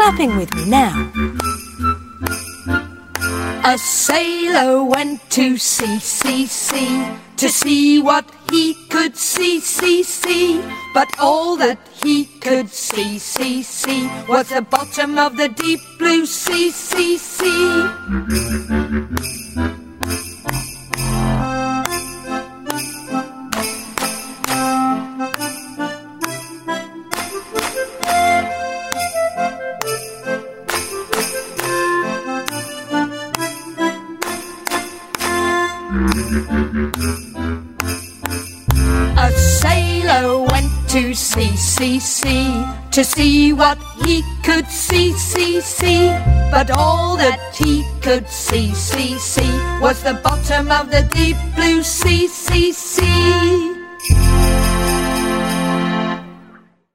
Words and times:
shopping 0.00 0.34
with 0.38 0.54
me 0.54 0.64
now. 0.64 1.12
A 3.64 3.76
sailor 3.76 4.82
went 4.82 5.20
to 5.30 5.58
sea, 5.58 5.98
sea, 5.98 6.46
sea, 6.46 7.06
to 7.36 7.50
see 7.50 8.00
what 8.00 8.24
he 8.50 8.74
could 8.88 9.14
see, 9.14 9.60
see, 9.60 10.02
see. 10.02 10.62
But 10.94 11.08
all 11.18 11.58
that 11.58 11.78
he 12.02 12.24
could 12.40 12.70
see, 12.70 13.18
see, 13.18 13.62
see, 13.62 14.08
was 14.26 14.48
the 14.48 14.62
bottom 14.62 15.18
of 15.18 15.36
the 15.36 15.50
deep 15.50 15.80
blue 15.98 16.24
sea, 16.24 16.70
sea, 16.70 17.18
sea. 17.18 19.29
A 35.92 35.92
sailor 39.32 40.46
went 40.46 40.70
to 40.90 41.14
sea, 41.14 41.56
sea, 41.56 41.98
sea, 41.98 42.64
to 42.92 43.02
see 43.02 43.52
what 43.52 43.76
he 44.04 44.22
could 44.44 44.68
see, 44.68 45.12
see, 45.14 45.60
see. 45.60 46.10
But 46.52 46.70
all 46.70 47.16
that 47.16 47.40
he 47.56 47.84
could 48.02 48.28
see, 48.28 48.72
see, 48.72 49.18
see, 49.18 49.50
was 49.80 50.00
the 50.04 50.14
bottom 50.22 50.70
of 50.70 50.92
the 50.92 51.02
deep 51.12 51.36
blue 51.56 51.82
sea, 51.82 52.28
sea, 52.28 52.70
sea. 52.70 53.79